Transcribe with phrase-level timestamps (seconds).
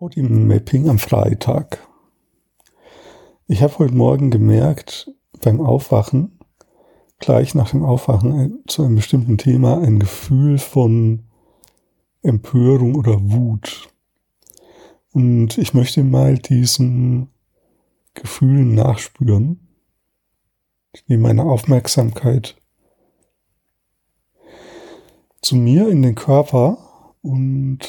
[0.00, 1.86] Body Mapping am Freitag.
[3.48, 5.12] Ich habe heute Morgen gemerkt,
[5.42, 6.38] beim Aufwachen,
[7.18, 11.24] gleich nach dem Aufwachen ein, zu einem bestimmten Thema, ein Gefühl von
[12.22, 13.90] Empörung oder Wut.
[15.12, 17.28] Und ich möchte mal diesen
[18.14, 19.68] Gefühlen nachspüren.
[20.94, 22.56] Ich nehme meine Aufmerksamkeit
[25.42, 26.78] zu mir in den Körper
[27.20, 27.80] und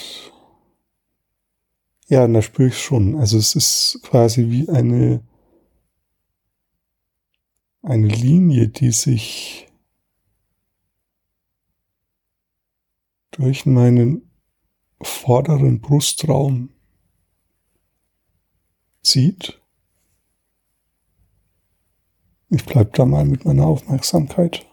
[2.11, 3.15] ja, da spüre ich schon.
[3.15, 5.23] Also es ist quasi wie eine,
[7.81, 9.69] eine Linie, die sich
[13.31, 14.29] durch meinen
[15.01, 16.71] vorderen Brustraum
[19.01, 19.61] zieht.
[22.49, 24.67] Ich bleib da mal mit meiner Aufmerksamkeit.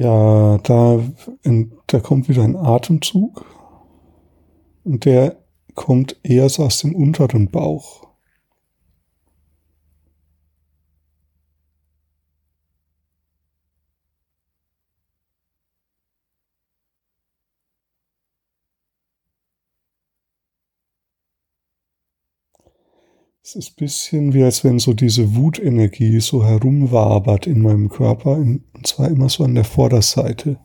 [0.00, 0.98] Ja, da,
[1.86, 3.44] da kommt wieder ein Atemzug
[4.82, 5.36] und der
[5.74, 8.08] kommt eher so aus dem unteren Bauch.
[23.42, 28.62] Es ist bisschen wie, als wenn so diese Wutenergie so herumwabert in meinem Körper, und
[28.84, 30.58] zwar immer so an der Vorderseite.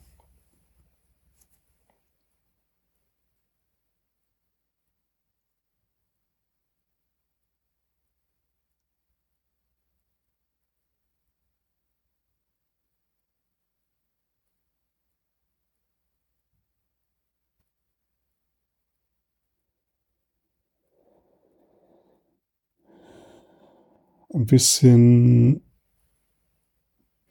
[24.36, 25.61] Ein bisschen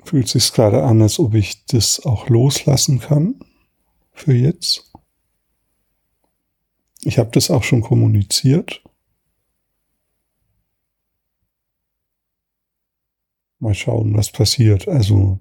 [0.04, 3.40] fühlt sich gerade an, als ob ich das auch loslassen kann
[4.12, 4.92] für jetzt.
[7.02, 8.82] Ich habe das auch schon kommuniziert.
[13.58, 14.88] Mal schauen, was passiert.
[14.88, 15.38] Also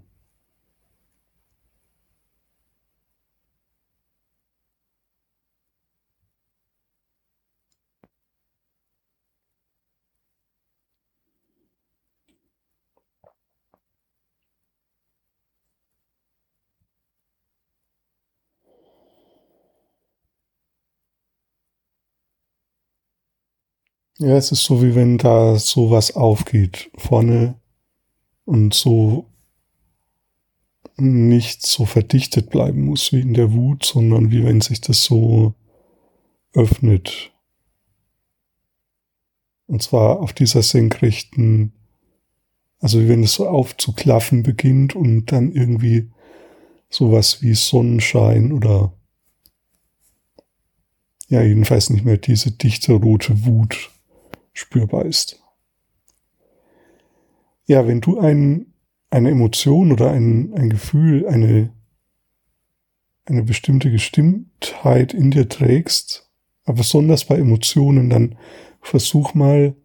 [24.19, 27.59] Ja, es ist so, wie wenn da sowas aufgeht vorne
[28.45, 29.29] und so
[30.97, 35.55] nicht so verdichtet bleiben muss wie in der Wut, sondern wie wenn sich das so
[36.53, 37.31] öffnet.
[39.65, 41.73] Und zwar auf dieser senkrechten,
[42.79, 46.11] also wie wenn es so aufzuklaffen beginnt und dann irgendwie
[46.89, 48.93] sowas wie Sonnenschein oder
[51.29, 53.89] ja, jedenfalls nicht mehr diese dichte rote Wut
[54.53, 55.41] spürbar ist.
[57.65, 58.73] Ja, wenn du ein,
[59.09, 61.73] eine Emotion oder ein, ein Gefühl, eine,
[63.25, 66.29] eine bestimmte Gestimmtheit in dir trägst,
[66.65, 68.37] aber besonders bei Emotionen, dann
[68.81, 69.75] versuch mal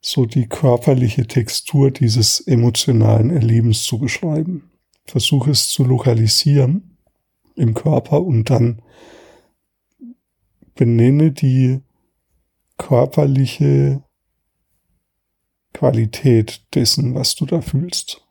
[0.00, 4.70] so die körperliche Textur dieses emotionalen Erlebens zu beschreiben.
[5.04, 6.96] Versuch es zu lokalisieren
[7.54, 8.82] im Körper und dann
[10.74, 11.80] benenne die
[12.78, 14.02] körperliche
[15.72, 18.21] Qualität dessen, was du da fühlst.